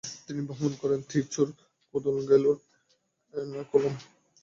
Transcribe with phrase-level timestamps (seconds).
[0.25, 1.51] তিনি ভ্রমণ করেন ত্রিচুড়,
[1.91, 2.57] কোদুনগ্যালোর,
[3.33, 3.93] এর্নাকুলাম।